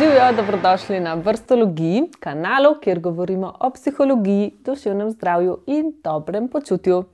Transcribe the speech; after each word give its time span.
Živijo, 0.00 0.32
dobrodošli 0.36 1.00
na 1.00 1.14
vrstologiji, 1.14 2.02
kanalu, 2.20 2.74
kjer 2.80 3.00
govorimo 3.00 3.52
o 3.60 3.70
psihologiji, 3.70 4.52
duševnem 4.64 5.10
zdravju 5.10 5.58
in 5.66 5.92
dobrem 6.04 6.48
počutju. 6.48 7.04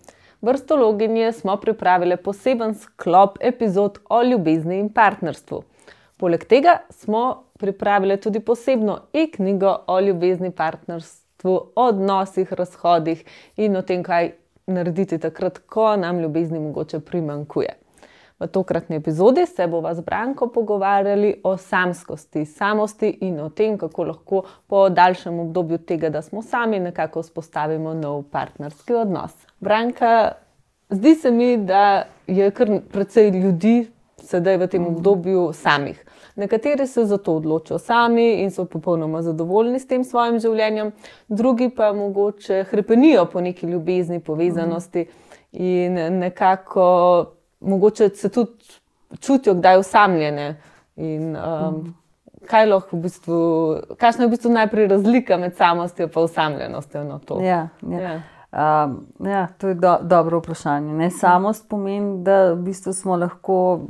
Vrstologinje 0.42 1.32
smo 1.32 1.56
pripravili 1.56 2.16
poseben 2.16 2.74
sklop 2.74 3.38
epizod 3.40 3.98
o 4.08 4.22
ljubezni 4.22 4.78
in 4.78 4.92
partnerstvu. 4.92 5.62
Poleg 6.16 6.44
tega 6.44 6.76
smo 6.90 7.44
pripravili 7.58 8.20
tudi 8.20 8.40
posebno 8.40 8.98
e-knjigo 9.12 9.76
o 9.86 10.00
ljubezni, 10.00 10.50
partnerstvu, 10.50 11.72
odnosih, 11.76 12.52
razhodih 12.52 13.24
in 13.56 13.76
o 13.76 13.82
tem, 13.82 14.02
kaj 14.02 14.30
narediti 14.66 15.18
takrat, 15.18 15.58
ko 15.58 15.96
nam 15.96 16.20
ljubezni 16.20 16.58
mogoče 16.58 17.00
primankuje. 17.00 17.85
V 18.40 18.46
tokratni 18.46 18.96
epizodi 18.96 19.46
se 19.46 19.66
bomo 19.66 19.94
z 19.94 20.00
Branko 20.00 20.48
pogovarjali 20.48 21.40
o 21.44 21.56
samskosti, 21.56 22.44
samosti 22.44 23.08
in 23.20 23.40
o 23.40 23.48
tem, 23.48 23.78
kako 23.78 24.04
lahko 24.04 24.42
po 24.66 24.88
daljšem 24.88 25.38
obdobju 25.40 25.78
tega, 25.78 26.10
da 26.10 26.22
smo 26.22 26.42
sami, 26.42 26.80
nekako 26.80 27.22
vzpostavimo 27.22 27.94
nov 27.94 28.22
partnerski 28.22 28.94
odnos. 28.94 29.32
Branka, 29.60 30.32
zdi 30.90 31.14
se 31.14 31.30
mi, 31.30 31.56
da 31.56 32.02
je 32.26 32.50
kar 32.50 32.80
precej 32.92 33.30
ljudi 33.30 33.86
sedaj 34.20 34.56
v 34.56 34.68
tem 34.68 34.86
obdobju 34.86 35.52
samih. 35.52 36.04
Nekateri 36.36 36.86
se 36.86 37.04
za 37.04 37.16
to 37.18 37.36
odločijo 37.36 37.78
sami 37.78 38.42
in 38.42 38.50
so 38.50 38.64
popolnoma 38.64 39.22
zadovoljni 39.22 39.80
s 39.80 39.86
tem 39.88 40.04
svojim 40.04 40.40
življenjem, 40.40 40.92
drugi 41.28 41.70
pa 41.70 41.92
mogoče 41.92 42.64
hrepenijo 42.70 43.24
po 43.32 43.40
neki 43.40 43.66
ljubezni, 43.66 44.20
povezanosti 44.20 45.06
in 45.52 45.94
nekako 46.18 47.26
mogoče 47.66 48.08
se 48.14 48.28
tudi 48.28 48.52
čutijo 49.20 49.54
kdaj 49.54 49.76
osamljene. 49.76 50.56
In, 50.96 51.36
um, 51.36 51.94
kaj 52.46 52.66
lahko 52.66 52.96
v 52.96 53.00
bistvu, 53.00 53.40
kakšna 53.98 54.24
je 54.24 54.28
v 54.28 54.30
bistvu 54.30 54.52
najprej 54.54 54.88
razlika 54.88 55.36
med 55.36 55.56
samostjo 55.56 56.06
in 56.06 56.22
osamljenostjo? 56.22 57.04
No 57.04 57.18
to? 57.18 57.40
Ja, 57.40 57.68
ja. 57.82 58.00
Ja. 58.00 58.22
Um, 58.56 59.06
ja, 59.26 59.48
to 59.58 59.68
je 59.68 59.74
do, 59.74 59.98
dobro 60.02 60.38
vprašanje. 60.38 60.92
Ne? 60.94 61.10
Samost 61.10 61.68
pomeni, 61.68 62.22
da 62.24 62.52
v 62.52 62.62
bistvu 62.70 62.92
smo 62.92 63.16
lahko 63.16 63.80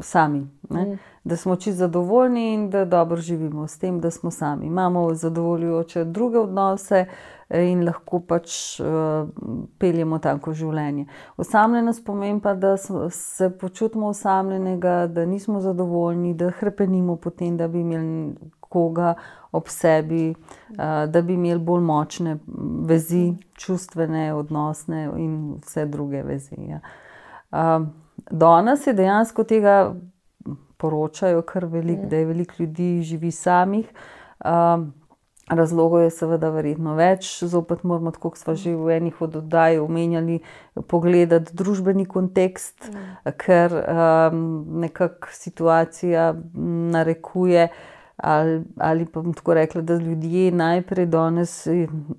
sami, 0.00 0.46
mm. 0.70 0.98
Da 1.26 1.36
smo 1.36 1.56
čisto 1.56 1.78
zadovoljni 1.78 2.54
in 2.54 2.70
da 2.70 2.84
dobro 2.84 3.16
živimo 3.16 3.66
s 3.66 3.78
tem, 3.78 4.00
da 4.00 4.10
smo 4.10 4.30
sami. 4.30 4.66
Imamo 4.66 5.14
zadovoljujoče 5.14 6.04
druge 6.04 6.38
odnose, 6.38 7.06
uh, 7.08 7.36
in 7.54 7.84
lahko 7.86 8.20
pač 8.26 8.80
uh, 8.82 9.28
peljemo 9.78 10.18
tako 10.18 10.52
življenje. 10.56 11.06
Osamljenost 11.38 12.02
pomeni 12.04 12.40
pa, 12.42 12.54
da 12.58 12.74
se 12.76 13.50
počutimo 13.60 14.10
osamljenega, 14.10 15.06
da 15.06 15.24
nismo 15.26 15.60
zadovoljni, 15.62 16.34
da 16.34 16.50
krepenimo 16.50 17.16
potem, 17.16 17.56
da 17.56 17.68
bi 17.68 17.84
imeli 17.84 18.34
koga 18.60 19.14
ob 19.54 19.70
sebi, 19.70 20.32
uh, 20.32 21.04
da 21.10 21.22
bi 21.22 21.36
imeli 21.38 21.62
bolj 21.62 21.84
močne 21.86 22.38
vezi, 22.88 23.36
čustvene, 23.54 24.32
odnosne 24.34 25.06
in 25.22 25.38
vse 25.62 25.86
druge 25.86 26.24
vezi. 26.26 26.58
Ja. 26.66 26.82
Danes 28.30 28.86
je 28.86 28.92
dejansko 28.92 29.44
tega 29.46 29.94
poročajo 30.76 31.42
kar 31.42 31.64
veliko, 31.64 32.02
mm. 32.02 32.08
da 32.08 32.16
je 32.16 32.24
veliko 32.24 32.54
ljudi 32.58 33.02
živi 33.02 33.30
samih. 33.30 33.90
Uh, 34.44 34.86
Razlogov 35.46 36.00
je 36.02 36.10
seveda 36.10 36.48
verjetno 36.50 36.96
več, 36.98 37.28
zopet 37.46 37.84
moramo, 37.86 38.10
kot 38.18 38.34
smo 38.34 38.56
že 38.58 38.72
v 38.74 38.96
enih 38.96 39.20
od 39.22 39.36
oddaj 39.38 39.78
omenjali, 39.78 40.40
pogledati 40.90 41.54
družbeni 41.54 42.02
kontekst, 42.10 42.88
mm. 42.90 43.34
ker 43.38 43.76
um, 43.78 44.40
nekako 44.82 45.30
situacija 45.30 46.32
narekuje, 46.96 47.68
ali, 48.16 48.58
ali 48.76 49.06
pa 49.06 49.22
bom 49.22 49.36
tako 49.38 49.54
rekla, 49.54 49.84
da 49.86 50.00
ljudje 50.02 50.50
najprej 50.50 51.06
danes 51.06 51.54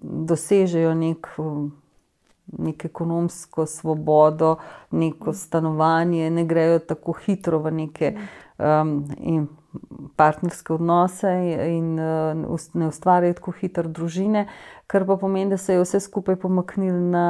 dosežejo 0.01 0.96
nek, 0.96 1.28
nek 2.58 2.85
ekonomsko 2.85 3.66
svobodo, 3.66 4.56
neko 4.91 5.34
stanovanje, 5.34 6.30
ne 6.30 6.46
grejo 6.46 6.80
tako 6.80 7.13
hitro 7.25 7.59
v 7.59 7.72
neke. 7.72 8.13
Um, 8.58 9.06
partnerske 10.16 10.74
odnose 10.74 11.30
in 11.69 12.00
uh, 12.00 12.58
ne 12.74 12.88
ustvarjajo 12.88 13.35
tako 13.38 13.52
hitro 13.59 13.90
družine, 13.90 14.47
kar 14.88 15.06
pa 15.06 15.18
pomeni, 15.18 15.52
da 15.52 15.58
se 15.58 15.75
je 15.75 15.84
vse 15.84 16.00
skupaj 16.00 16.40
pomaknilo 16.41 17.00
na 17.12 17.28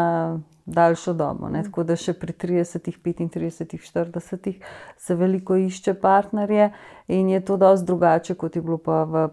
daljšo 0.65 1.13
dobo. 1.13 1.49
Ne? 1.49 1.63
Tako 1.63 1.83
da 1.87 1.95
še 1.99 2.13
pri 2.19 2.33
30, 2.33 2.91
35, 3.03 3.77
40 3.83 4.53
se 4.97 5.15
veliko 5.15 5.55
išče 5.55 5.93
partnerje 6.01 6.71
in 7.07 7.29
je 7.29 7.43
to 7.45 7.57
dosti 7.57 7.87
drugače, 7.87 8.35
kot 8.35 8.55
je 8.55 8.61
bilo 8.61 8.77
pa 8.77 9.03
v 9.03 9.27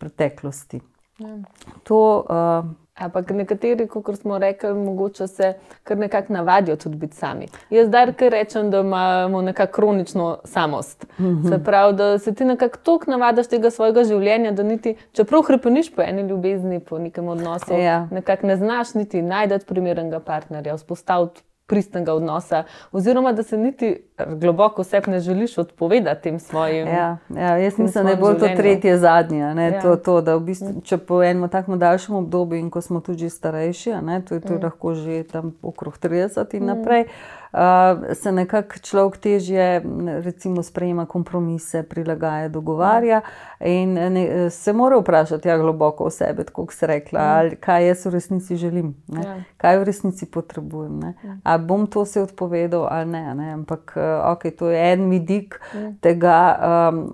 preteklosti. 0.00 0.80
Ja. 1.20 1.36
To, 1.84 2.00
uh, 2.24 2.72
Ampak 2.94 3.30
nekateri, 3.30 3.86
kot 3.88 4.18
smo 4.18 4.38
rekli, 4.38 4.74
mogoče 4.74 5.26
se 5.26 5.54
kar 5.84 5.98
nekako 5.98 6.32
navadijo 6.32 6.76
tudi 6.76 6.96
biti 6.96 7.16
sami. 7.16 7.46
Jaz 7.70 7.86
zdaj 7.86 8.12
kar 8.12 8.32
rečem, 8.32 8.70
da 8.70 8.80
imamo 8.80 9.42
nekako 9.42 9.72
kronično 9.72 10.38
samost. 10.44 11.06
Mm 11.18 11.24
-hmm. 11.24 11.48
Se 11.48 11.64
pravi, 11.64 11.96
da 11.96 12.18
se 12.18 12.34
ti 12.34 12.44
nekako 12.44 12.78
toliko 12.78 13.10
navadiš 13.10 13.46
tega 13.46 13.70
svojega 13.70 14.04
življenja, 14.04 14.52
da 14.52 14.62
niti, 14.62 14.96
čeprav 15.12 15.42
hrepeniš 15.42 15.94
po 15.94 16.02
eni 16.02 16.22
ljubezni, 16.22 16.80
po 16.80 16.98
nekem 16.98 17.28
odnosu, 17.28 17.74
ja. 17.74 18.08
nekako 18.10 18.46
ne 18.46 18.56
znaš 18.56 18.94
niti 18.94 19.22
najti 19.22 19.66
primernega 19.66 20.20
partnerja, 20.20 20.74
vzpostaviti 20.74 21.42
pristnega 21.66 22.14
odnosa, 22.14 22.64
oziroma 22.92 23.32
da 23.32 23.42
se 23.42 23.56
niti 23.56 23.96
globoko 24.26 24.82
vse 24.82 25.00
ne 25.06 25.20
želiš 25.20 25.58
odpovedati 25.58 26.22
tem 26.22 26.38
svojim. 26.38 26.88
Ja, 26.88 27.16
ja, 27.36 27.56
jaz 27.56 27.78
mislim, 27.78 28.04
da 28.04 28.10
je 28.10 28.16
bolj 28.16 28.38
to 28.38 28.48
tretje, 28.56 28.98
zadnje. 28.98 29.54
Ne, 29.54 29.70
ja. 29.70 29.80
to, 29.80 29.96
to, 29.96 30.36
v 30.36 30.40
bistvu, 30.40 30.80
če 30.84 30.98
po 30.98 31.22
enem 31.22 31.48
tako 31.48 31.76
daljšem 31.76 32.14
obdobju, 32.14 32.58
in 32.58 32.70
ko 32.70 32.80
smo 32.80 33.00
tudi 33.00 33.30
starejši, 33.30 33.94
ne, 34.02 34.22
to 34.28 34.34
je 34.34 34.40
to 34.40 34.54
mm. 34.54 34.62
lahko 34.62 34.94
že 34.94 35.22
tam 35.32 35.54
okrog 35.62 35.98
30 35.98 36.54
in 36.54 36.62
mm. 36.62 36.66
naprej. 36.66 37.04
Uh, 37.52 38.14
se 38.16 38.32
nekako 38.32 38.78
človek 38.80 39.16
težje 39.16 39.82
recimo, 40.24 40.62
sprejema 40.62 41.04
kompromise, 41.06 41.82
prilagaja, 41.82 42.48
dogovarja 42.48 43.20
in 43.60 43.92
ne, 43.92 44.50
se 44.50 44.72
mora 44.72 44.96
vprašati 44.96 45.48
ja, 45.48 45.58
globoko 45.58 46.04
o 46.04 46.10
sebi, 46.10 46.44
kot 46.52 46.72
se 46.72 46.86
rekla, 46.86 47.20
mm. 47.20 47.38
ali, 47.38 47.56
kaj 47.56 47.86
jaz 47.86 48.06
v 48.06 48.10
resnici 48.10 48.56
želim, 48.56 48.94
ja. 49.08 49.36
kaj 49.56 49.78
v 49.78 49.84
resnici 49.84 50.26
potrebujem. 50.26 51.00
Ja. 51.24 51.36
Ali 51.52 51.66
bom 51.68 51.86
to 51.86 52.04
se 52.08 52.22
odpovedal 52.22 52.86
ali 52.90 53.10
ne. 53.10 53.34
ne? 53.34 53.50
Ampak 53.58 53.96
okay, 54.32 54.56
to 54.56 54.70
je 54.72 54.80
en 54.92 55.10
vidik 55.10 55.60
mm. 55.74 55.98
tega. 56.00 56.38
Um, 56.90 57.04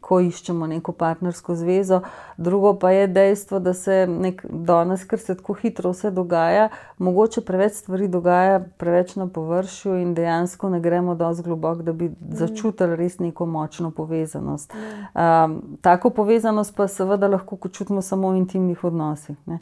ko 0.00 0.20
iščemo 0.20 0.66
neko 0.66 0.92
partnersko 0.92 1.54
zvezo. 1.56 2.00
Drugo 2.36 2.74
pa 2.78 2.90
je 2.90 3.06
dejstvo, 3.08 3.58
da 3.58 3.72
se 3.74 4.06
nek, 4.06 4.44
danes, 4.48 5.04
ker 5.08 5.20
se 5.20 5.34
tako 5.36 5.56
hitro 5.58 5.92
vse 5.92 6.10
dogaja, 6.14 6.68
mogoče 6.98 7.42
preveč 7.46 7.80
stvari 7.80 8.08
dogaja, 8.08 8.60
preveč 8.78 9.16
na 9.16 9.28
površju 9.32 9.96
in 10.02 10.14
dejansko 10.14 10.70
ne 10.70 10.80
gremo 10.80 11.14
dovolj 11.18 11.42
globoko, 11.48 11.82
da 11.82 11.92
bi 11.92 12.10
mm. 12.10 12.38
začutili 12.42 12.96
res 12.96 13.18
neko 13.18 13.46
močno 13.46 13.90
povezanost. 13.90 14.74
Um, 14.74 15.60
tako 15.82 16.10
povezanost 16.10 16.76
pa 16.76 16.88
seveda 16.88 17.28
lahko 17.28 17.58
čutimo 17.68 18.02
samo 18.02 18.32
v 18.32 18.44
intimnih 18.44 18.84
odnosih. 18.84 19.36
Ne. 19.46 19.60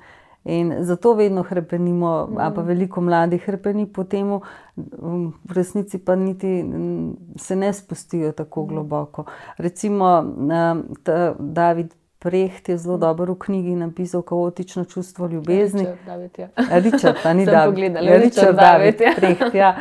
In 0.49 0.75
zato 0.81 1.15
vedno 1.15 1.43
krepenimo, 1.43 2.27
mm. 2.27 2.55
pa 2.55 2.63
veliko 2.63 3.01
mladih 3.01 3.45
krepeni 3.45 3.87
po 3.87 4.05
tem, 4.05 4.41
v 4.77 5.55
resnici 5.55 5.99
pa 5.99 6.15
niti 6.17 6.65
se 7.37 7.57
ne 7.57 7.73
spustijo 7.73 8.33
tako 8.33 8.63
mm. 8.63 8.69
globoko. 8.69 9.25
Recimo 9.59 10.25
David 11.39 11.95
Preht 12.19 12.69
je 12.69 12.79
zelo 12.79 12.97
dobro 12.99 13.35
v 13.35 13.39
knjigi 13.39 13.75
napisal 13.75 14.23
kaotično 14.23 14.85
čustvo 14.85 15.27
ljubezni. 15.27 15.87
Richard, 16.71 17.17
pa 17.23 17.33
ni 17.33 17.45
da 17.47 17.71
gledal. 17.71 18.05
Richard 18.05 18.57
David 18.57 18.97
Preht, 19.17 19.55
ja. 19.55 19.77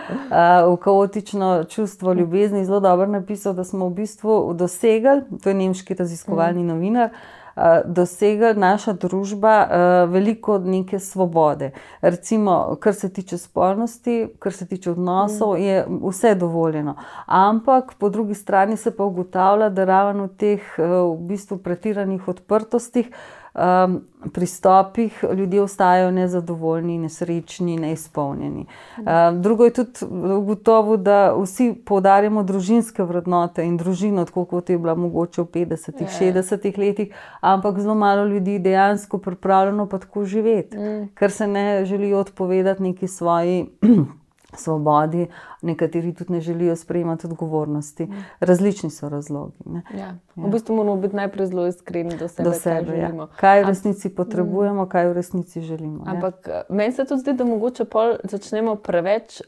V 0.68 0.78
kaotično 0.78 1.64
čustvo 1.64 2.14
ljubezni 2.14 2.66
zelo 2.66 2.80
dobro 2.80 3.06
napisal, 3.06 3.54
da 3.54 3.64
smo 3.64 3.88
v 3.88 3.94
bistvu 3.94 4.54
dosegli, 4.54 5.22
to 5.44 5.50
je 5.50 5.56
nemški 5.56 5.94
raziskovalni 5.94 6.64
mm. 6.64 6.68
novinar, 6.68 7.10
Eh, 7.10 7.45
dosegla 7.86 8.54
naša 8.54 8.94
družba 8.94 9.56
uh, 9.64 10.12
veliko 10.12 10.58
neke 10.60 11.00
svobode. 11.00 11.72
Recimo, 12.02 12.76
kar 12.80 12.94
se 12.94 13.10
tiče 13.14 13.38
spolnosti, 13.38 14.28
kar 14.40 14.54
se 14.54 14.68
tiče 14.68 14.92
odnosov, 14.92 15.54
mm. 15.54 15.62
je 15.62 15.86
vse 16.10 16.36
dovoljeno. 16.36 16.96
Ampak 17.26 17.94
po 18.00 18.10
drugi 18.10 18.34
strani 18.34 18.78
se 18.78 18.92
pa 18.98 19.04
ugotavlja, 19.04 19.70
da 19.70 19.86
ravno 19.86 20.24
v 20.24 20.36
teh 20.38 20.62
uh, 20.78 20.86
v 21.16 21.28
bistvu 21.28 21.58
pretiranih 21.58 22.28
odprtostih 22.28 23.12
um, 23.56 24.02
pristopih 24.34 25.24
ljudje 25.38 25.62
ostajajo 25.62 26.12
nezadovoljni, 26.12 26.98
nesrečni, 26.98 27.78
neizpolnjeni. 27.78 28.66
Um, 28.98 29.42
drugo 29.42 29.66
je 29.66 29.74
tudi 29.74 29.92
gotovo, 30.46 30.98
da 30.98 31.34
vsi 31.42 31.74
poudarjamo 31.86 32.44
družinske 32.44 33.04
vrednote 33.04 33.66
in 33.66 33.78
družino, 33.78 34.26
tako 34.26 34.46
kot 34.46 34.70
je 34.70 34.78
bila 34.78 34.96
mogoče 34.96 35.42
v 35.42 35.46
50-ih, 35.46 36.08
60-ih 36.20 36.78
letih, 36.78 37.14
ampak 37.42 37.80
zelo 37.80 37.96
malo 37.96 38.26
ljudi 38.26 38.60
dejansko 38.60 39.18
pripravljeno 39.18 39.90
pa 39.90 40.00
tako 40.00 40.26
živeti, 40.26 40.78
mm. 40.78 41.10
ker 41.16 41.32
se 41.32 41.48
ne 41.48 41.86
želijo 41.86 42.20
odpovedati 42.20 42.84
neki 42.84 43.08
svoji. 43.08 43.66
Svobodi, 44.54 45.28
nekateri 45.62 46.14
tudi 46.14 46.34
ne 46.34 46.42
želijo 46.42 46.76
sprejemati 46.76 47.28
odgovornosti. 47.28 48.08
Različni 48.40 48.90
so 48.90 49.10
razlogi. 49.10 49.58
Ja. 49.98 50.16
V 50.36 50.50
bistvu 50.52 50.76
moramo 50.76 50.98
biti 51.02 51.16
najprej 51.16 51.48
zelo 51.48 51.68
iskreni 51.68 52.18
do 52.18 52.28
sebe, 52.28 52.50
Do 52.50 52.54
sebe, 52.54 52.92
kaj 52.92 53.00
ja. 53.00 53.28
Kaj 53.36 53.64
v 53.64 53.68
resnici 53.68 54.10
potrebujemo, 54.10 54.86
kaj 54.86 55.08
v 55.10 55.14
resnici 55.14 55.62
želimo. 55.62 56.04
ja. 56.06 56.12
Ampak 56.12 56.48
eh, 56.48 56.62
meni 56.70 56.92
se 56.92 57.06
tudi 57.06 57.22
zdi, 57.22 57.34
da 57.34 57.44
mogoče 57.44 57.86
pol 57.86 58.16
začnemo 58.24 58.76
preveč 58.76 59.42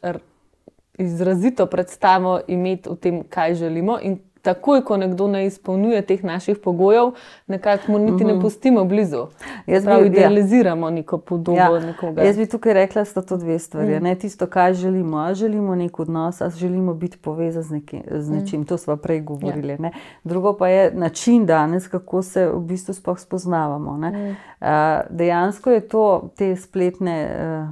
izrazito 0.97 1.65
predstavo 1.65 2.39
imeti 2.47 2.89
o 2.89 2.95
tem, 2.95 3.23
kaj 3.29 3.53
želimo. 3.53 3.99
In 4.01 4.19
takoj, 4.47 4.81
ko 4.81 4.97
nekdo 4.97 5.27
ne 5.27 5.45
izpolnjuje 5.45 6.01
teh 6.03 6.23
naših 6.23 6.57
pogojev, 6.57 7.11
nekako 7.47 7.91
mu 7.91 7.99
niti 7.99 8.23
ne 8.23 8.39
pustimo 8.39 8.85
blizu. 8.85 9.17
Mhm. 9.17 9.49
Jaz 9.67 9.83
bi- 9.83 9.87
Prav 9.87 9.99
ja. 9.99 10.05
idealiziramo 10.07 10.89
neko 10.91 11.17
podobo 11.19 11.57
Ja, 11.57 11.79
nekoga. 11.81 12.23
Jaz 12.23 12.37
bi 12.37 12.45
tukaj 12.47 12.73
rekla, 12.75 13.01
da 13.01 13.05
sta 13.05 13.21
to 13.21 13.37
dve 13.37 13.59
stvari. 13.59 13.95
Mm. 13.95 14.03
Ne 14.03 14.15
tisto, 14.15 14.47
kaj 14.47 14.73
želimo. 14.75 15.33
Želimo 15.33 15.75
nek 15.75 15.99
odnos, 15.99 16.41
želimo 16.49 16.93
biti 16.95 17.17
povezani 17.19 17.63
z, 17.63 17.71
neki, 17.71 18.01
z 18.11 18.29
nečim. 18.31 18.61
Mm. 18.61 18.65
To 18.65 18.77
smo 18.77 18.97
prej 18.97 19.21
govorili. 19.21 19.73
Ja. 19.73 19.89
Drugo 20.23 20.53
pa 20.53 20.67
je 20.67 20.91
način 20.93 21.45
danes, 21.45 21.87
kako 21.87 22.21
se 22.21 22.47
v 22.47 22.59
bistvu 22.59 22.93
sploh 22.93 23.19
spoznavamo. 23.19 23.91
Mm. 23.93 24.29
Uh, 24.61 24.67
dejansko 25.09 25.71
je 25.71 25.81
to 25.81 26.05
te 26.37 26.55
spletne 26.55 27.29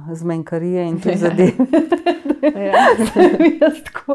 uh, 0.08 0.14
zmenkarije 0.14 0.84
in 0.84 1.00
te 1.00 1.16
zadeve. 1.22 1.52
Ja. 2.42 2.72
Tako- 3.84 4.14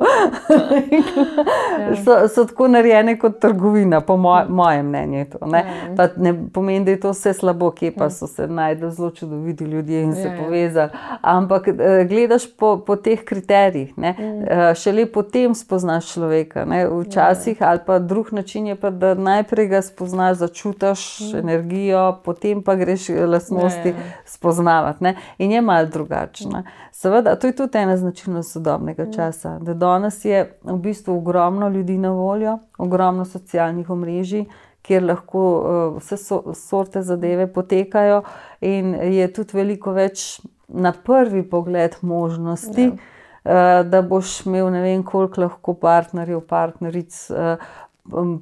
so, 1.97 2.27
so 2.27 2.45
tako 2.45 2.68
narejene 2.68 3.19
kot 3.19 3.39
trgovina, 3.39 4.01
po 4.01 4.18
moj, 4.18 4.44
mojem 4.50 4.85
mnenju. 4.85 5.25
To, 5.27 5.45
ne? 5.45 5.57
Ja. 5.59 5.95
Pa 5.97 6.07
ne 6.18 6.33
pomeni, 6.50 6.85
da 6.85 6.91
je 6.91 7.00
to 7.00 7.09
vse 7.12 7.33
slabo, 7.33 7.71
kje 7.71 7.91
pa 7.91 8.09
so 8.09 8.27
se 8.27 8.47
najdli 8.47 8.91
zelo 8.91 9.09
čudoviti 9.12 9.63
ljudje 9.63 10.01
in 10.03 10.15
se 10.15 10.21
Ja, 10.21 10.27
ja. 10.27 10.44
povezali. 10.44 10.89
Ampak 11.21 11.68
eh, 11.68 11.73
gledaš 12.06 12.56
po, 12.56 12.77
po 12.77 12.95
teh 12.95 13.23
kriterijih, 13.23 13.97
ne? 13.97 14.15
Eh, 14.47 14.75
šele 14.75 15.06
potem 15.06 15.56
spoznaš 15.56 16.07
človeka. 16.07 16.65
Ne? 16.65 16.88
Včasih 16.89 17.57
ali 17.59 17.79
pa 17.85 18.00
drug 18.00 18.31
način 18.31 18.67
je 18.67 18.75
pa, 18.75 18.89
da 18.89 19.13
najprej 19.13 19.67
ga 19.67 19.81
spoznaš, 19.81 20.38
začutiš 20.38 20.71
energijo, 21.33 22.19
potem 22.24 22.62
pa 22.63 22.75
greš 22.75 23.09
lastnosti 23.09 23.62
Ja, 23.81 23.85
ja, 23.88 24.00
ja. 24.00 24.12
spoznavati. 24.25 25.03
Ne? 25.03 25.15
In 25.38 25.51
je 25.51 25.62
malo 25.62 25.85
drugačna. 25.88 26.63
Seveda, 26.91 27.35
to 27.35 27.47
je 27.47 27.56
tudi 27.56 27.77
ena 27.77 27.97
značilnost 27.97 28.11
sodobnega 28.44 29.12
časa, 29.12 29.60
da 29.60 29.74
danes 29.74 30.25
je 30.25 30.60
v 30.63 30.78
bistvu 30.78 31.18
ogromno 31.18 31.69
ljudi 31.69 31.98
na 31.98 32.12
voljo, 32.12 32.58
ogromno 32.78 33.25
socialnih 33.25 33.90
omrežij, 33.90 34.46
kjer 34.81 35.04
lahko 35.04 35.42
uh, 35.42 35.98
vse 35.98 36.18
so, 36.18 36.54
sorte 36.54 37.02
zadeve 37.02 37.48
potekajo, 37.54 38.24
in 38.62 38.94
je 38.94 39.34
tudi 39.34 39.58
veliko 39.58 39.92
več 39.92 40.42
na 40.68 40.94
prvi 41.06 41.44
pogled 41.50 41.96
možnosti. 42.02 42.92
Ja. 42.92 43.18
Da 43.84 44.04
boš 44.06 44.44
imel 44.46 44.68
ne 44.69 44.84
vem, 44.84 45.02
koliko 45.04 45.42
lahko 45.42 45.74
partnerjev, 45.74 46.44
partneric, 46.46 47.16
um, 47.34 47.63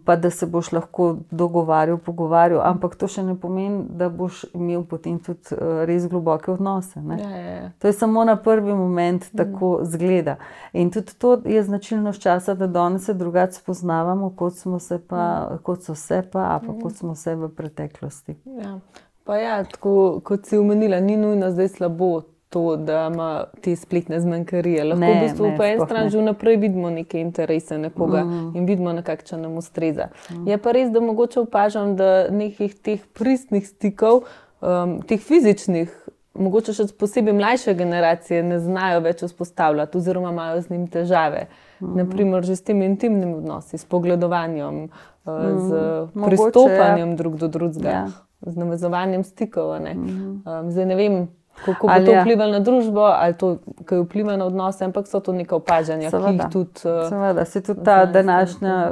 pa 0.05 0.15
da 0.15 0.29
se 0.29 0.45
boš 0.45 0.71
lahko 0.71 1.17
dogovarjal, 1.31 1.97
pogovarjal, 1.97 2.61
ampak 2.63 2.95
to 2.95 3.07
še 3.11 3.23
ne 3.23 3.35
pomeni, 3.39 3.83
da 3.89 4.07
boš 4.09 4.45
imel 4.55 4.85
potem 4.87 5.17
tudi 5.19 5.51
eh, 5.51 5.83
res 5.89 6.07
globoke 6.07 6.51
odnose. 6.51 7.01
ne. 7.01 7.17
Ja, 7.19 7.29
ja, 7.29 7.55
ja. 7.55 7.71
To 7.79 7.87
je 7.87 7.93
samo 7.93 8.23
na 8.23 8.35
prvi 8.35 8.73
moment 8.73 9.27
tako 9.37 9.79
zgleda. 9.83 10.37
In 10.73 10.91
tudi 10.91 11.13
to 11.19 11.35
je 11.45 11.63
značilnost 11.63 12.21
časa, 12.21 12.55
da 12.55 12.67
danes 12.67 13.05
se 13.05 13.13
drugače 13.13 13.59
spoznavamo, 13.59 14.31
kot, 14.35 14.55
se 14.79 14.99
pa, 15.07 15.59
kot 15.63 15.83
so 15.83 15.95
se 15.95 16.23
pa, 16.31 16.55
a 16.55 16.59
pa 16.65 16.73
kot 16.81 16.95
smo 16.95 17.15
se 17.15 17.35
v 17.35 17.51
preteklosti. 17.55 18.39
Ja. 18.63 18.79
Pa 19.23 19.37
ja, 19.37 19.63
tako 19.63 20.21
kot 20.23 20.47
si 20.47 20.57
omenila, 20.57 20.99
ni 20.99 21.17
nujno 21.17 21.51
zdaj 21.51 21.67
slabo 21.67 22.21
to, 22.49 22.75
da 22.75 23.07
ima 23.13 23.43
te 23.61 23.75
spletne 23.75 24.19
zmanjkarije. 24.19 24.83
Lahko 24.83 25.05
Ne, 25.05 25.13
v 25.13 25.23
bistvu 25.23 25.47
ne, 25.47 25.57
po 25.57 25.63
eni 25.63 25.85
strani 25.85 26.09
že 26.09 26.17
vnaprej 26.17 26.57
vidimo 26.57 26.89
neke 26.89 27.21
interese 27.21 27.77
nekoga 27.77 28.23
mm. 28.23 28.55
in 28.57 28.65
vidimo, 28.65 28.93
na 28.93 29.01
kakšen 29.01 29.41
nam 29.41 29.57
ustreza. 29.57 30.09
Mm. 30.31 30.47
Je 30.47 30.57
pa 30.57 30.71
res, 30.71 30.89
da 30.91 30.99
mogoče 30.99 31.39
opažam, 31.39 31.95
da 31.95 32.27
nekih 32.31 32.73
teh 32.75 33.05
pristnih 33.13 33.67
stikov, 33.67 34.25
um, 34.61 34.97
teh 35.05 35.21
fizičnih, 35.21 35.93
mogoče 36.33 36.73
še 36.73 36.87
posebej 36.97 37.37
mlajše 37.37 37.73
generacije 37.77 38.43
ne 38.43 38.59
znajo 38.59 39.03
več 39.05 39.21
vzpostavljati, 39.27 39.97
oziroma 39.97 40.33
imajo 40.33 40.61
z 40.61 40.73
njim 40.73 40.87
težave. 40.87 41.47
Mm. 41.79 41.97
Naprimer, 42.01 42.45
že 42.45 42.55
s 42.55 42.65
temi 42.65 42.85
intimnimi 42.89 43.37
odnosi, 43.43 43.77
s 43.77 43.85
pogledovanjem, 43.85 44.87
uh, 44.89 45.33
z 45.69 45.69
Mogoče, 46.13 46.29
pristopanjem 46.29 47.15
drug 47.15 47.37
do 47.37 47.47
drugega, 47.47 47.89
Ja. 47.89 48.07
z 48.41 48.57
navezovanjem 48.57 49.23
stikov. 49.23 49.77
ne. 49.83 49.93
Um, 49.93 50.71
zdaj 50.71 50.85
ne 50.85 50.95
vem. 50.95 51.27
Kako 51.65 51.87
bo 51.87 51.93
Ali 51.93 52.05
to 52.05 52.11
ja. 52.11 52.21
vplivalo 52.21 52.51
na 52.51 52.59
družbo, 52.59 53.01
ali 53.01 53.33
to, 53.33 53.57
kaj 53.85 53.99
vpliva 53.99 54.37
na 54.37 54.45
odnose, 54.45 54.85
ampak 54.85 55.07
so 55.07 55.19
to 55.19 55.33
neka 55.33 55.55
opažanja, 55.55 56.07
ki 56.07 56.11
Seveda. 56.11 56.43
jih 56.43 56.51
tudi. 56.51 56.81
uh, 56.85 57.09
Seveda, 57.09 57.45
se 57.45 57.61
tudi 57.63 57.83
ta 57.83 58.05
današnja 58.05 58.91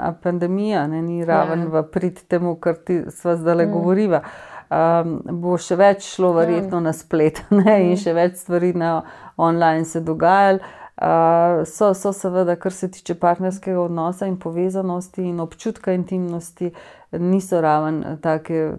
eh, 0.00 0.12
pandemija 0.22 0.86
ne, 0.86 1.02
ni 1.02 1.24
raven 1.24 1.60
Ja. 1.60 1.68
v 1.68 1.82
prid 1.82 2.22
temu, 2.28 2.54
kar 2.56 2.74
ti 2.76 3.02
sva 3.08 3.36
zdaj 3.36 3.66
govoriva. 3.66 4.22
Um, 4.66 5.20
bo 5.30 5.54
še 5.58 5.76
več 5.76 6.08
šlo, 6.08 6.32
verjetno, 6.32 6.80
na 6.80 6.92
splet, 6.92 7.42
ne, 7.54 7.76
in 7.84 7.96
še 7.96 8.12
več 8.12 8.36
stvari 8.36 8.72
na 8.72 9.02
online 9.36 9.84
se 9.84 10.00
dogajalo. 10.00 10.58
Uh, 10.96 11.66
so, 11.68 11.94
so 11.94 12.12
seveda, 12.12 12.54
kar 12.56 12.72
se 12.72 12.88
tiče 12.90 13.14
partnerskega 13.20 13.80
odnosa 13.80 14.26
in 14.26 14.38
povezanosti 14.40 15.26
in 15.28 15.40
občutka 15.40 15.92
intimnosti, 15.92 16.70
niso 17.12 17.60
raven 17.60 18.00
take 18.22 18.78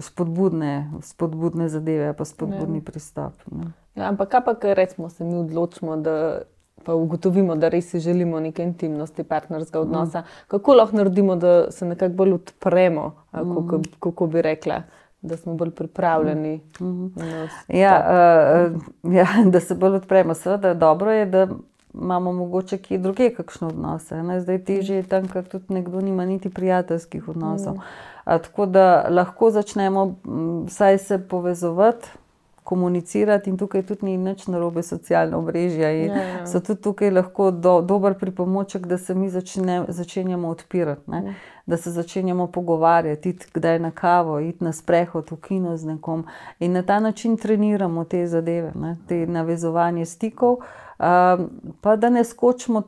spodbudne, 0.00 0.92
spodbudne 1.02 1.68
zadeve, 1.68 2.14
pa 2.16 2.24
spodbudni 2.24 2.80
pristop. 2.84 3.32
Ne. 3.52 3.72
Ja, 3.94 4.08
ampak 4.08 4.30
kaj 4.32 4.44
pa, 4.44 4.54
ker 4.62 4.76
recimo 4.76 5.10
se 5.10 5.24
mi 5.24 5.36
odločimo, 5.36 5.96
da 6.00 6.14
pa 6.84 6.94
ugotovimo, 6.94 7.56
da 7.60 7.68
res 7.68 7.90
si 7.90 8.00
želimo 8.00 8.40
neke 8.40 8.64
intimnosti, 8.64 9.24
partnerskega 9.24 9.80
odnosa, 9.80 10.20
mm. 10.20 10.48
kako 10.48 10.74
lahko 10.74 10.96
naredimo, 10.96 11.36
da 11.36 11.70
se 11.70 11.84
nekako 11.84 12.14
bolj 12.14 12.32
odpremo, 12.32 13.12
a, 13.30 13.44
kako, 13.44 13.82
kako 14.00 14.26
bi 14.26 14.42
rekla, 14.42 14.82
da 15.22 15.36
smo 15.36 15.54
bolj 15.54 15.70
pripravljeni. 15.70 16.60
Mm. 16.80 17.06
Vse 17.06 17.78
Ja, 17.78 18.04
uh, 19.04 19.14
ja, 19.14 19.26
da 19.52 19.60
se 19.60 19.74
bolj 19.74 19.94
odpremo. 19.94 20.34
Seveda, 20.34 20.74
dobro 20.74 21.12
je, 21.12 21.26
da 21.26 21.48
imamo 21.94 22.32
mogoče 22.32 22.78
kje 22.78 22.98
druge 22.98 23.30
kakšne 23.30 23.66
odnose. 23.66 24.22
Ne? 24.22 24.40
Zdaj 24.40 24.64
težje 24.64 24.96
je 24.96 25.02
tam, 25.02 25.28
ker 25.28 25.44
tudi 25.48 25.74
nekdo 25.74 26.00
nima 26.00 26.24
niti 26.24 26.50
prijateljskih 26.50 27.28
odnosov. 27.28 27.76
A, 28.24 28.38
tako 28.38 28.66
da 28.66 29.06
lahko 29.10 29.50
začnemo 29.50 30.14
m, 30.24 30.64
vsaj 30.66 30.98
se 30.98 31.28
povezovati. 31.28 32.08
Komunicirati 32.64 33.50
in 33.50 33.56
tukaj 33.58 33.82
tudi 33.82 34.06
ni 34.06 34.16
nič 34.16 34.44
narobe 34.46 34.82
socialna 34.82 35.38
omrežja. 35.38 35.90
Ja, 35.90 36.16
ja. 36.16 36.46
So 36.46 36.60
tudi 36.60 36.82
tukaj 36.82 37.10
lahko 37.10 37.50
do, 37.50 37.80
dober 37.82 38.14
pripomoček, 38.14 38.86
da 38.86 38.98
se 38.98 39.14
mi 39.14 39.30
začne, 39.30 39.84
začenjamo 39.88 40.48
odpirati, 40.48 41.10
ne? 41.10 41.34
Da 41.70 41.76
se 41.76 41.90
začenjamo 41.90 42.46
pogovarjati, 42.46 43.28
iti 43.30 43.46
kdaj 43.54 43.78
na 43.78 43.90
kavo, 43.90 44.40
iti 44.40 44.64
na 44.64 44.72
sprehod 44.72 45.30
v 45.30 45.36
kino 45.36 45.76
z 45.76 45.86
nekom 45.86 46.26
in 46.58 46.72
na 46.72 46.82
ta 46.82 47.00
način 47.00 47.36
treniramo 47.36 48.04
te 48.04 48.26
zadeve, 48.26 48.72
ne? 48.74 48.96
te 49.08 49.26
navezovanje 49.26 50.06
stikov, 50.06 50.52
um, 50.52 51.50
pa 51.80 51.96
da 51.96 52.10
ne 52.10 52.24
skočimo 52.24 52.82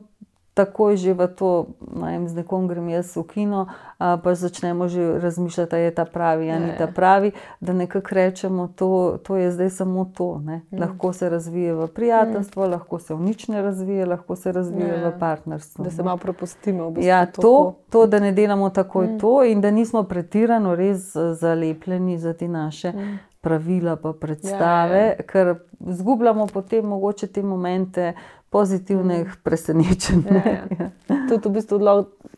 takoj 0.53 0.97
že 0.97 1.13
v 1.13 1.27
to, 1.27 1.73
ne 1.95 2.11
vem, 2.11 2.27
z 2.27 2.33
nekom 2.35 2.67
grem 2.67 2.89
jaz 2.89 3.15
v 3.17 3.23
kino, 3.25 3.67
a, 3.97 4.17
pa 4.17 4.35
začnemo 4.35 4.87
že 4.87 5.19
razmišljati, 5.19 5.71
da 5.71 5.77
je 5.77 5.91
ta 5.91 6.05
pravi, 6.05 6.51
ali 6.51 6.65
ni 6.65 6.73
ta 6.77 6.87
pravi, 6.87 7.31
da 7.59 7.73
nekako 7.73 8.09
rečemo, 8.11 8.69
to, 8.75 9.17
to 9.23 9.35
je 9.37 9.51
zdaj 9.51 9.69
samo 9.69 10.05
to. 10.05 10.39
Ne. 10.45 10.61
Lahko 10.71 11.13
se 11.13 11.29
razvije 11.29 11.73
v 11.73 11.87
prijateljstvo, 11.87 12.67
lahko 12.67 12.99
se 12.99 13.13
v 13.13 13.19
nič 13.19 13.47
ne 13.47 13.61
razvije, 13.61 14.05
lahko 14.05 14.35
se 14.35 14.51
razvije 14.51 14.87
Ja. 14.87 15.09
v 15.09 15.19
partnerstvo. 15.19 15.83
Da 15.83 15.91
se 15.91 16.03
malo 16.03 16.17
prepustimo. 16.17 16.89
V 16.89 16.91
bistvu 16.91 17.07
Ja, 17.07 17.25
to, 17.25 17.75
to, 17.89 18.05
da 18.07 18.19
ne 18.19 18.31
delamo 18.31 18.69
takoj 18.69 19.07
mm. 19.07 19.19
to, 19.19 19.43
in 19.43 19.61
da 19.61 19.71
nismo 19.71 20.03
pretirano 20.03 20.75
res 20.75 21.15
eh, 21.15 21.33
zalepljeni 21.33 22.17
za 22.17 22.33
te 22.33 22.47
naše 22.47 22.91
mm. 22.91 23.19
Pravila, 23.43 23.95
pa 23.95 24.13
predstave, 24.13 24.97
Ja, 24.97 25.05
ja, 25.05 25.15
ja. 25.19 25.23
ker 25.27 25.55
izgubljamo 25.89 26.47
potem 26.47 26.85
mogoče 26.85 27.27
te 27.27 27.43
momente 27.43 28.13
pozitivnih 28.49 29.27
mm. 29.27 29.41
presenečenj. 29.43 30.23
Ja, 30.31 30.53
ja. 30.79 30.89
Tudi 31.29 31.49
v 31.49 31.51
bistvu 31.51 31.79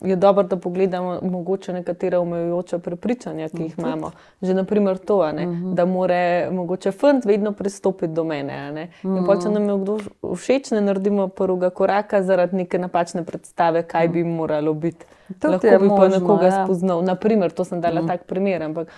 je 0.00 0.16
dobro, 0.16 0.42
da 0.42 0.56
pogledamo 0.56 1.18
mogoče 1.22 1.72
nekatera 1.72 2.20
omejujoča 2.20 2.78
prepričanja, 2.78 3.48
ki 3.48 3.62
jih 3.62 3.74
imamo. 3.78 4.10
Že 4.42 4.54
naprimer 4.54 4.98
to, 4.98 5.20
ne, 5.32 5.46
da 5.74 5.84
mora 5.84 6.50
mogoče 6.50 6.90
fant 6.92 7.24
vedno 7.24 7.52
pristopiti 7.52 8.12
do 8.12 8.24
mene. 8.24 8.72
ne. 8.72 8.88
In 9.02 9.26
pa 9.26 9.36
če 9.36 9.52
nam 9.52 9.68
je 9.68 9.76
kdo 9.82 9.98
všeč, 10.34 10.70
ne 10.70 10.80
naredimo 10.80 11.28
prvega 11.28 11.70
koraka 11.70 12.22
zaradi 12.22 12.64
neke 12.64 12.78
napačne 12.78 13.24
predstave, 13.24 13.82
kaj 13.82 14.08
bi 14.08 14.24
moralo 14.24 14.74
biti. 14.74 15.06
Tudi 15.40 15.52
Lahko 15.52 15.78
bi 15.82 15.88
pa 15.88 15.94
možno, 15.94 16.18
nekoga 16.18 16.46
ja. 16.46 16.64
spoznal. 16.64 17.02
Naprimer, 17.02 17.50
to 17.50 17.64
sem 17.64 17.80
dala 17.80 18.02
mm. 18.02 18.08
tak 18.08 18.24
primer, 18.24 18.62
ampak 18.62 18.88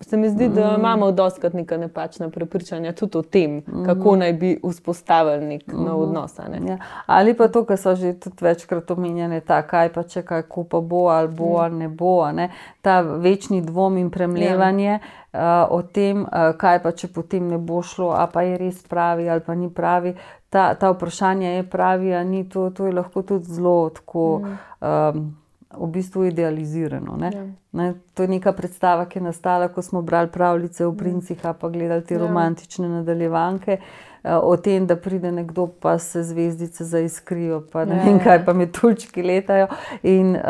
se 0.00 0.16
mi 0.16 0.28
zdi, 0.30 0.48
da 0.48 0.74
imamo 0.78 1.12
doskrat 1.12 1.52
neka 1.52 1.76
napačna 1.76 2.30
prepričanja 2.30 2.92
tudi 2.92 3.18
o 3.18 3.22
tem, 3.22 3.62
kako 3.86 4.16
naj 4.16 4.32
bi 4.32 4.60
vzpostavili 4.64 5.46
nek 5.46 5.62
nov 5.72 6.00
odnos. 6.00 6.38
a 6.38 6.48
Ne? 6.48 6.60
Ja. 6.70 6.78
Ali 7.06 7.34
pa 7.34 7.48
to, 7.48 7.64
kar 7.64 7.76
so 7.76 7.94
že 7.94 8.12
tudi 8.20 8.44
večkrat 8.44 8.90
omenjene, 8.90 9.40
ta 9.40 9.62
kaj 9.62 9.92
pa 9.92 10.02
če 10.02 10.22
kaj 10.22 10.42
pa 10.70 10.80
bo, 10.80 11.08
ali 11.08 11.28
bo, 11.28 11.56
ali 11.58 11.74
ne 11.74 11.88
bo. 11.88 12.22
a 12.22 12.32
Ne? 12.32 12.50
Ta 12.82 13.00
večni 13.00 13.60
dvom 13.62 13.96
in 13.98 14.10
premlevanje 14.10 14.98
uh, 14.98 15.40
o 15.70 15.82
tem, 15.82 16.22
uh, 16.22 16.54
kaj 16.58 16.82
pa 16.82 16.92
če 16.92 17.08
potem 17.08 17.48
ne 17.48 17.58
bo 17.58 17.82
šlo, 17.82 18.12
a 18.12 18.26
pa 18.26 18.42
je 18.42 18.56
res 18.58 18.82
pravi 18.82 19.28
ali 19.28 19.40
pa 19.40 19.54
ni 19.54 19.70
pravi. 19.70 20.14
Ta, 20.50 20.74
ta 20.74 20.90
vprašanje 20.90 21.56
je 21.56 21.70
pravi, 21.70 22.14
ali 22.14 22.28
ni 22.28 22.48
to, 22.48 22.70
to 22.70 22.86
je 22.86 22.92
lahko 22.92 23.22
tudi 23.22 23.44
zelo 23.44 23.90
tako. 23.90 24.42
Um, 24.80 25.37
V 25.70 25.86
bistvu 25.86 26.24
idealizirano. 26.24 27.16
Ne? 27.16 27.30
Ja. 27.34 27.44
Ne, 27.72 27.94
to 28.14 28.22
je 28.22 28.28
neka 28.28 28.52
predstava, 28.52 29.04
ki 29.04 29.18
je 29.18 29.22
nastala, 29.22 29.68
ko 29.68 29.82
smo 29.82 30.02
brali 30.02 30.28
pravljice 30.28 30.86
o 30.86 30.92
princih, 30.92 31.36
a 31.42 31.52
pa 31.52 31.68
gledali 31.68 32.04
te 32.04 32.14
Ja. 32.14 32.20
romantične 32.20 32.88
nadaljevanke. 32.88 33.78
eh, 34.24 34.34
O 34.34 34.56
tem, 34.56 34.86
da 34.86 34.96
pride 34.96 35.32
nekdo, 35.32 35.66
pa 35.68 35.98
se 35.98 36.22
zvezdice 36.22 36.84
zaiskrijo, 36.84 37.66
pa 37.72 37.84
ne 37.84 37.96
Ja, 37.96 38.04
vem 38.04 38.16
ja. 38.16 38.24
kaj, 38.24 38.44
pa 38.44 38.52
metuljčki 38.52 39.22
letajo. 39.22 39.66
In 40.02 40.36
uh, 40.36 40.42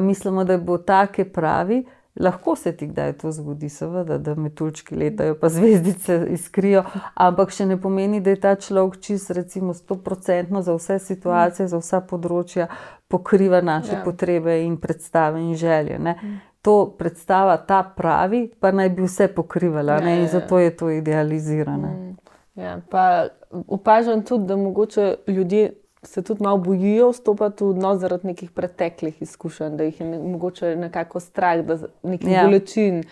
mislimo, 0.00 0.44
da 0.44 0.58
bo 0.58 0.78
take 0.78 1.24
pravi. 1.24 1.84
Lahko 2.16 2.56
se 2.56 2.72
ti 2.72 2.86
kdaj 2.86 3.12
to 3.12 3.32
zgodi, 3.32 3.68
seveda, 3.68 4.18
da 4.18 4.34
metuljčki 4.34 4.94
letajo, 4.94 5.34
pa 5.34 5.48
zvezdice 5.48 6.26
iskrijo, 6.30 6.84
ampak 7.14 7.50
še 7.50 7.66
ne 7.66 7.76
pomeni, 7.76 8.20
da 8.20 8.30
je 8.30 8.36
ta 8.36 8.54
človek 8.54 9.00
čist, 9.00 9.30
recimo, 9.30 9.74
stoprocentno 9.74 10.62
za 10.62 10.74
vse 10.74 10.98
situacije, 10.98 11.66
za 11.68 11.78
vsa 11.78 12.00
področja 12.00 12.68
pokriva 13.14 13.60
naše 13.62 13.92
Ja. 13.92 14.02
potrebe 14.04 14.56
in 14.60 14.76
predstave 14.76 15.40
in 15.40 15.54
želje. 15.54 15.98
Ne. 16.00 16.14
To 16.62 16.74
predstava, 16.98 17.56
ta 17.58 17.82
pravi, 17.96 18.50
pa 18.60 18.72
naj 18.72 18.88
bi 18.90 19.02
vse 19.02 19.28
pokrivala, 19.28 19.92
Ja, 19.92 20.00
ne, 20.00 20.10
ja, 20.10 20.16
in 20.16 20.22
ja. 20.22 20.28
zato 20.30 20.58
je 20.58 20.70
to 20.72 20.90
idealizirano. 20.90 22.14
Ja, 22.56 22.80
pa 22.90 23.26
opažam 23.68 24.22
tudi, 24.22 24.46
da 24.46 24.56
mogoče 24.56 25.04
ljudje 25.28 25.72
se 26.04 26.22
tudi 26.22 26.42
malo 26.42 26.58
bojijo 26.58 27.10
vstopiti 27.10 27.64
v 27.64 27.68
odnos 27.68 27.98
zaradi 27.98 28.26
nekih 28.26 28.50
preteklih 28.50 29.22
izkušenj, 29.22 29.76
da 29.76 29.84
jih 29.84 30.00
je 30.00 30.06
ne, 30.06 30.18
mogoče 30.20 30.76
nekako 30.76 31.20
strah, 31.20 31.60
da 31.60 31.78
nekih 32.02 32.30
Ja. 32.30 32.42
ja. 32.42 33.02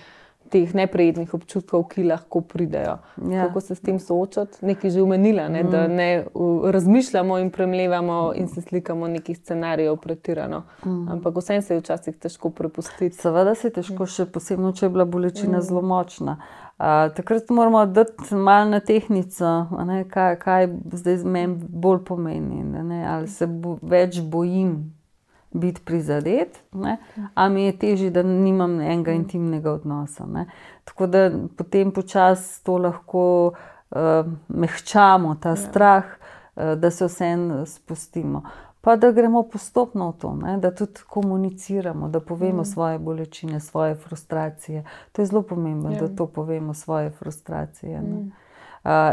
Teh 0.53 0.75
neprijetnih 0.77 1.35
občutkov, 1.35 1.87
ki 1.93 2.05
lahko 2.05 2.43
pridejo. 2.45 2.99
Ja. 3.31 3.47
Kako 3.47 3.61
se 3.61 3.75
s 3.75 3.81
tem 3.81 3.99
soočati? 3.99 4.61
Nekaj 4.67 4.91
že 4.91 5.03
umenila, 5.03 5.49
ne? 5.49 5.63
da 5.65 5.87
ne 5.89 6.25
razmišljamo 6.65 7.39
in 7.39 7.51
premlevamo 7.51 8.33
in 8.37 8.49
se 8.49 8.61
slikamo 8.61 9.09
nekih 9.09 9.39
scenarijev 9.39 9.97
pretirano. 9.97 10.63
Ampak 10.85 11.37
vsem 11.37 11.63
se 11.63 11.75
je 11.75 11.81
včasih 11.81 12.17
težko 12.17 12.51
prepustiti. 12.51 13.17
Seveda 13.17 13.55
se 13.55 13.69
je 13.69 13.79
težko, 13.81 14.07
še 14.07 14.27
posebej, 14.27 14.77
če 14.77 14.87
je 14.87 14.93
bila 14.93 15.09
bolečina 15.09 15.59
mm. 15.59 15.67
zelo 15.69 15.83
močna. 15.83 16.39
Uh, 16.83 17.13
takrat 17.17 17.51
moramo 17.51 17.87
dati 17.87 18.35
malo 18.35 18.71
na 18.71 18.81
tehnico, 18.81 19.67
ne, 19.87 20.05
kaj, 20.09 20.37
kaj 20.43 20.69
zdaj 20.93 21.23
meni 21.25 21.69
bolj 21.69 22.05
pomeni. 22.05 22.65
Ne, 22.65 23.05
ali 23.09 23.29
se 23.29 23.47
bo, 23.47 23.79
več 23.83 24.21
bojim 24.21 24.93
biti 25.53 25.81
prizadet, 25.85 26.63
ne, 26.73 26.97
ali 27.35 27.55
mi 27.55 27.65
je 27.65 27.79
težje, 27.79 28.11
da 28.11 28.23
nimam 28.23 28.81
enega 28.81 29.13
intimnega 29.13 29.73
odnosa. 29.73 30.27
Ne. 30.27 30.47
Tako 30.85 31.07
da 31.07 31.31
potem 31.57 31.91
počasi 31.91 32.65
to 32.65 32.79
lahko 32.79 33.53
uh, 33.91 33.99
mehčamo, 34.49 35.35
ta 35.35 35.57
strah, 35.57 36.05
uh, 36.05 36.63
da 36.77 36.91
se 36.91 37.07
vseeno 37.07 37.67
spustimo. 37.67 38.43
Pa 38.81 38.97
da 38.97 39.13
gremo 39.13 39.43
postopno 39.43 40.11
v 40.11 40.19
to, 40.19 40.35
ne? 40.35 40.57
da 40.59 40.75
tudi 40.75 41.05
komuniciramo, 41.09 42.09
da 42.09 42.21
povemo 42.21 42.63
mm. 42.63 42.65
svoje 42.65 42.99
bolečine, 42.99 43.61
svoje 43.61 43.95
frustracije. 43.95 44.85
To 45.13 45.23
je 45.23 45.27
zelo 45.27 45.43
pomembno, 45.43 45.93
ja. 45.93 46.01
da 46.01 46.17
to 46.17 46.27
povemo, 46.27 46.75
svoje 46.75 47.11
frustracije. 47.11 48.01
Mm. 48.01 48.19
Uh, 48.19 48.33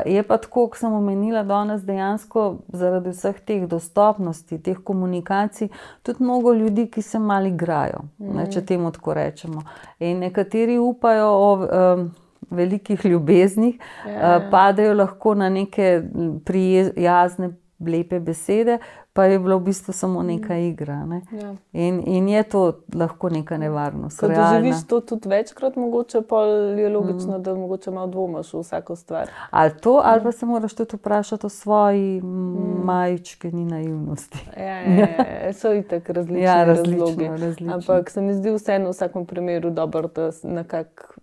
je 0.06 0.24
pa 0.24 0.38
tako, 0.38 0.68
kot 0.68 0.80
sem 0.80 0.94
omenila 0.94 1.44
danes, 1.44 1.84
dejansko 1.86 2.46
zaradi 2.74 3.14
vseh 3.14 3.38
teh 3.46 3.68
dostopnosti, 3.70 4.58
teh 4.58 4.78
komunikacij, 4.84 5.70
tudi 6.04 6.24
mnogo 6.24 6.54
ljudi, 6.54 6.88
ki 6.90 7.02
se 7.02 7.20
malo 7.20 7.48
igrajo, 7.48 8.02
mm. 8.18 8.34
ne, 8.38 8.48
če 8.52 8.66
temu 8.66 8.92
tako 8.92 9.14
rečemo. 9.14 9.62
In 10.00 10.26
nekateri 10.26 10.80
upajo 10.82 11.30
o 11.30 11.52
um, 11.56 12.10
velikih 12.50 13.06
ljubeznih, 13.06 13.78
ja. 14.08 14.38
uh, 14.38 14.50
padajo 14.52 14.94
lahko 14.94 15.36
na 15.36 15.50
neke 15.50 16.02
prijazne, 16.46 17.54
lepe 17.82 18.20
besede, 18.20 18.78
pa 19.14 19.24
je 19.24 19.40
bila 19.40 19.56
v 19.56 19.62
bistvu 19.62 19.94
samo 19.94 20.24
neka 20.24 20.58
igra. 20.58 21.06
Ne. 21.06 21.22
Ja. 21.34 21.56
In, 21.74 22.04
in 22.08 22.30
je 22.30 22.44
to 22.44 22.62
lahko 22.94 23.30
neka 23.30 23.58
nevarnost. 23.58 24.24
Realna. 24.24 24.52
doživiš 24.52 24.88
to 24.88 25.00
tudi 25.02 25.30
večkrat, 25.30 25.76
mogoče 25.76 26.22
pa 26.22 26.42
je 26.44 26.90
logično, 26.90 27.38
mm. 27.38 27.44
da 27.44 27.56
mogoče 27.56 27.92
malo 27.92 28.08
dvomaš 28.08 28.54
v 28.54 28.60
vsako 28.60 28.96
stvar. 28.96 29.30
Ali 29.50 29.72
to, 29.74 30.02
ali 30.04 30.24
pa 30.24 30.32
se 30.32 30.46
moraš 30.46 30.74
tudi 30.74 30.96
vprašati 30.96 31.46
o 31.46 31.50
svoji 31.50 32.22
mm. 32.22 32.84
majčkeni 32.84 33.66
naivnosti. 33.66 34.50
Ja, 34.58 34.64
ja, 34.82 35.08
ja, 35.46 35.54
so 35.54 35.74
itak 35.74 36.10
različni 36.20 36.42
Ja, 36.42 36.64
razlogi. 36.64 36.98
različno, 36.98 37.32
različno. 37.38 37.74
Ampak 37.74 38.10
se 38.10 38.22
mi 38.22 38.34
zdi 38.34 38.52
vseeno 38.52 38.86
v 38.86 38.92
vsakem 38.92 39.26
primeru 39.26 39.70
dobro, 39.70 40.08
da 40.08 40.32
s- 40.32 40.44
nekako 40.44 41.14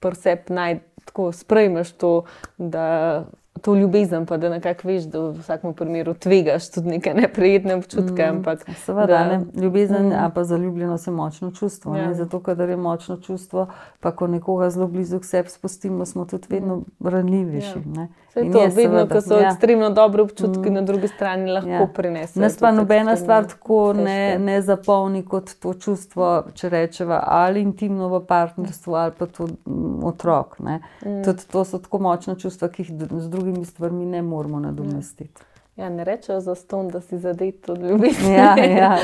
persep 0.00 0.48
naj 0.48 0.78
tako 1.04 1.32
sprejmeš 1.32 1.92
to, 1.92 2.22
da 2.58 3.24
to 3.64 3.74
ljubezen, 3.74 4.26
pa 4.26 4.36
da 4.36 4.48
nekako 4.48 4.88
veš, 4.88 5.04
da 5.08 5.20
v 5.20 5.38
vsakem 5.38 5.72
primeru 5.74 6.14
tvegaš 6.14 6.66
tudi 6.70 6.88
neke 6.88 7.14
neprijetne 7.14 7.74
občutke. 7.74 8.26
Mm. 8.26 8.36
Ampak, 8.36 8.66
Seveda, 8.84 9.06
da- 9.06 9.24
ne, 9.28 9.62
ljubezen, 9.62 10.06
mm. 10.06 10.32
pa 10.34 10.44
zaljubljenost 10.44 11.06
je 11.06 11.12
močno 11.12 11.50
čustvo. 11.50 11.96
Ja. 11.96 12.02
Ja. 12.02 12.14
Zato, 12.14 12.42
ker 12.42 12.60
je 12.60 12.76
močno 12.76 13.16
čustvo, 13.16 13.66
pa 14.00 14.12
ko 14.12 14.26
nekoga 14.26 14.70
zelo 14.70 14.86
blizu 14.86 15.20
k 15.20 15.24
sebi 15.24 15.48
spustimo, 15.48 16.04
smo 16.06 16.24
tudi 16.24 16.46
vedno 16.50 16.82
ranljivejši. 17.00 17.78
Ja. 17.96 18.06
Ja. 18.34 18.42
Vse 18.42 18.52
to, 18.52 18.76
vedno, 18.76 19.06
ko 19.08 19.20
so 19.20 19.38
ja. 19.38 19.50
ekstremno 19.50 19.90
dobre 19.90 20.22
občutki, 20.22 20.70
mm. 20.70 20.74
na 20.74 20.82
drugi 20.82 21.08
strani 21.08 21.52
lahko 21.52 21.70
ja. 21.70 21.86
Prinesejo. 21.94 22.42
Nas 22.42 22.56
pa 22.58 22.72
nobena 22.72 23.16
stvar 23.16 23.46
tako 23.46 23.92
ne, 23.92 24.38
ne 24.38 24.62
zapolni 24.62 25.22
kot 25.24 25.54
to 25.62 25.74
čustvo, 25.74 26.32
če 26.54 26.68
rečemo, 26.68 27.20
ali 27.22 27.62
intimno 27.62 28.08
v 28.08 28.24
partnerstvu, 28.26 28.94
ali 28.94 29.14
pa 29.18 29.26
tudi 29.26 29.54
mm, 29.66 30.04
otrok. 30.04 30.58
Mm. 30.58 31.22
Tudi 31.24 31.46
to 31.52 31.64
so 31.64 31.78
tako 31.78 31.98
močna 31.98 32.34
čustva, 32.34 32.68
ki 32.68 32.82
jih 32.82 32.94
z 33.18 33.30
drugimi 33.30 33.64
stvarmi 33.64 34.06
ne 34.06 34.22
moremo 34.22 34.60
nadomestiti. 34.60 35.46
Ja, 35.76 35.88
ne 35.88 36.04
rečejo 36.04 36.40
za 36.40 36.54
ston, 36.54 36.88
da 36.88 37.00
si 37.00 37.18
zadet 37.18 37.68
od 37.68 37.82
ljubezni. 37.82 38.34
Ja, 38.34 38.54
ja, 38.56 38.66
ja. 38.66 38.98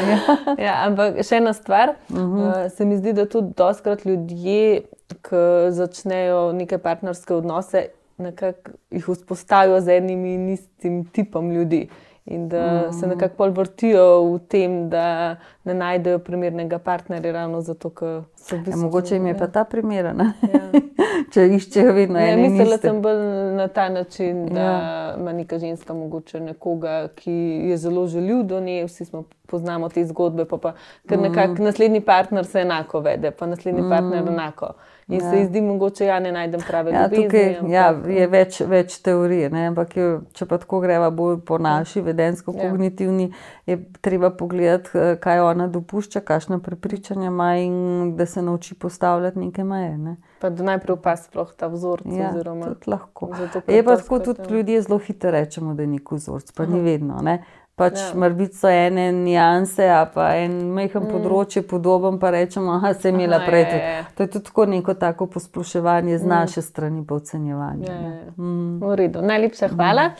ja, 0.66 0.74
ampak 0.86 1.18
še 1.26 1.40
ena 1.42 1.52
stvar. 1.52 1.94
Uh 2.08 2.16
-huh. 2.16 2.66
uh, 2.66 2.72
se 2.72 2.84
mi 2.84 2.96
zdi, 2.96 3.12
da 3.12 3.26
tudi 3.26 3.54
doskrat 3.56 4.04
ljudje, 4.04 4.82
ki 5.22 5.70
začnejo 5.70 6.52
neke 6.52 6.78
partnerske 6.78 7.34
odnose, 7.34 7.86
nekako 8.20 8.70
jih 8.90 9.08
vzpostavijo 9.08 9.80
z 9.80 9.88
enim 9.88 10.24
in 10.24 10.48
istim 10.48 11.04
tipom 11.04 11.50
ljudi. 11.50 11.88
In 12.26 12.48
da 12.48 12.56
-huh. 12.58 13.00
se 13.00 13.06
nekako 13.06 13.34
bolj 13.38 13.50
vrtijo 13.50 14.22
v 14.34 14.38
tem, 14.38 14.88
da 14.88 15.36
ne 15.64 15.74
najdejo 15.74 16.18
primernega 16.18 16.78
partnerja, 16.78 17.32
ravno 17.32 17.60
zato, 17.60 17.90
ker 17.90 18.22
so 18.36 18.56
v 18.56 18.70
Ja, 18.70 18.76
mogoče 18.76 19.14
jim 19.14 19.26
je 19.26 19.38
pa 19.38 19.46
ta 19.46 19.64
primeren, 19.64 20.20
Ja. 20.20 20.80
če 21.32 21.46
iščejo 21.48 21.92
vedno 21.92 22.18
Ne, 22.18 22.32
in 22.32 22.40
mislila 22.40 22.78
sem 22.78 23.02
bolj 23.02 23.16
na 23.56 23.68
ta 23.68 23.88
način, 23.88 24.46
da 24.46 24.60
Ja. 24.60 25.14
ima 25.18 25.32
neka 25.32 25.58
ženska 25.58 25.94
mogoče 25.94 26.40
nekoga, 26.40 27.08
ki 27.14 27.32
je 27.70 27.76
zelo 27.76 28.06
željiv 28.06 28.42
do 28.42 28.60
nje, 28.60 28.84
vsi 28.84 29.04
smo 29.04 29.24
poznamo 29.46 29.88
te 29.88 30.04
zgodbe, 30.06 30.44
pa, 30.44 30.56
pa 30.56 30.72
ker 31.08 31.18
Mm. 31.18 31.22
nekako 31.22 31.62
naslednji 31.62 32.00
partner 32.00 32.44
se 32.46 32.60
enako 32.60 33.00
vede, 33.00 33.30
pa 33.30 33.46
naslednji 33.46 33.82
mm. 33.82 33.88
partner 33.90 34.28
enako. 34.28 34.72
In 35.10 35.20
ja. 35.20 35.30
se 35.30 35.44
zdi 35.44 35.60
mogoče, 35.60 36.04
ja, 36.04 36.20
ne 36.20 36.32
najdem 36.32 36.60
prave 36.60 36.90
Ja, 36.92 37.02
ljubezni. 37.02 37.24
tukaj 37.24 37.56
ampak- 37.56 37.70
ja, 37.70 37.86
je 38.12 38.26
več, 38.26 38.60
več 38.60 38.98
teorij, 38.98 39.48
ne? 39.50 39.66
ampak 39.66 39.96
je, 39.96 40.04
če 40.32 40.46
pa 40.46 40.58
tako 40.58 40.80
greva 40.80 41.10
bolj 41.10 41.40
po 41.40 41.58
naši, 41.58 42.02
vedensko-kognitivni, 42.02 43.32
je 43.66 43.78
treba 44.00 44.30
pogledati, 44.30 44.90
eh, 44.94 45.16
kaj 45.16 45.40
ona 45.40 45.66
dopušča, 45.66 46.20
kakšna 46.20 46.58
prepričanja 46.58 47.26
ima 47.26 47.56
in 47.56 47.74
da 48.16 48.26
se 48.26 48.42
nauči 48.42 48.74
postavljati 48.74 49.38
neke 49.38 49.64
meje. 49.64 49.98
Ne? 49.98 50.16
Pa 50.38 50.50
da 50.50 50.62
najprej 50.64 50.92
opaz 50.92 51.24
sploh 51.24 51.52
ta 51.56 51.66
vzorec. 51.66 52.06
Ja, 52.08 52.30
oziroma, 52.30 52.64
tudi 52.66 52.86
lahko. 52.86 53.30
Je 53.66 53.84
pa 53.84 53.96
tako, 53.96 54.18
tudi 54.18 54.42
ja. 54.42 54.56
ljudje 54.56 54.82
zelo 54.82 54.98
hitro 54.98 55.30
rečemo, 55.30 55.74
da 55.74 55.82
je 55.82 55.86
nek 55.88 56.10
vzorec, 56.10 56.52
pa 56.52 56.66
ni 56.66 56.80
vedno. 56.80 57.18
Ne? 57.22 57.42
Pač 57.80 57.96
Ja. 57.96 58.10
Morbiti 58.20 58.58
so 58.60 58.68
ene 58.68 59.06
nianse, 59.12 59.86
a 59.88 60.02
pa 60.04 60.34
en 60.36 60.58
majhen 60.76 61.06
mm. 61.06 61.12
področje 61.14 61.62
podoben, 61.64 62.18
pa 62.20 62.34
rečemo, 62.34 62.76
da 62.82 62.92
se 62.92 63.08
je 63.08 63.14
imela 63.14 63.38
Aha, 63.40 63.46
prej. 63.48 63.62
ja, 63.62 63.70
tudi. 63.70 63.80
ja. 63.94 64.04
To 64.14 64.26
je 64.26 64.32
tudi 64.34 64.44
tako 64.50 64.66
neko 64.74 64.94
tako 65.00 65.26
posploševanje 65.32 66.18
z 66.18 66.28
naše 66.28 66.62
strani, 66.62 67.00
pa 67.08 67.16
ocenjevanje. 67.16 67.88
Ja, 67.88 67.96
ne. 67.96 68.12
ja, 68.12 68.20
ja. 68.28 68.36
V 68.84 68.94
redu. 69.00 69.24
Najlepša 69.24 69.72
hvala. 69.72 70.10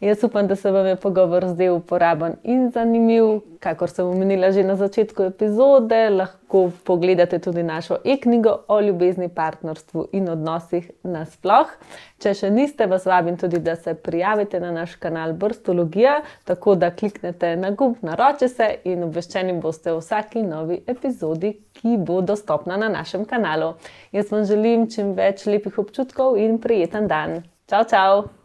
Jaz 0.00 0.24
upam, 0.24 0.46
da 0.48 0.56
se 0.56 0.70
vam 0.70 0.86
je 0.86 0.96
pogovor 0.96 1.44
zdel 1.48 1.74
uporaben 1.76 2.34
in 2.42 2.70
zanimiv. 2.70 3.24
Kakor 3.60 3.90
sem 3.90 4.06
omenila 4.06 4.48
že 4.52 4.62
na 4.64 4.76
začetku 4.76 5.22
epizode, 5.22 5.98
lahko 6.10 6.70
pogledate 6.84 7.38
tudi 7.38 7.62
našo 7.62 7.98
e-knjigo 8.04 8.54
o 8.68 8.80
ljubezni, 8.80 9.28
partnerstvu 9.28 10.06
in 10.12 10.30
odnosih 10.32 10.90
nasploh. 11.02 11.68
Če 12.18 12.32
še 12.34 12.50
niste, 12.50 12.86
vas 12.88 13.04
vabim 13.04 13.36
tudi, 13.36 13.60
da 13.60 13.76
se 13.76 13.94
prijavite 13.94 14.60
na 14.60 14.72
naš 14.72 14.96
kanal 14.96 15.36
Brstologija, 15.36 16.22
tako 16.44 16.74
da 16.74 16.90
kliknete 16.90 17.56
na 17.56 17.70
gumb 17.70 18.00
Naroče 18.00 18.48
se 18.48 18.72
in 18.84 19.04
obveščeni 19.04 19.60
boste 19.60 19.92
o 19.92 20.00
vsaki 20.00 20.40
novi 20.42 20.80
epizodi, 20.86 21.58
ki 21.76 22.00
bo 22.00 22.22
dostopna 22.24 22.80
na 22.80 22.88
našem 22.88 23.28
kanalu. 23.28 23.74
Jaz 24.16 24.32
vam 24.32 24.48
želim 24.48 24.88
čim 24.88 25.12
več 25.12 25.44
lepih 25.44 25.78
občutkov 25.78 26.40
in 26.40 26.56
prijeten 26.58 27.08
dan. 27.08 27.42
Čau, 27.68 27.84
čau! 27.84 28.39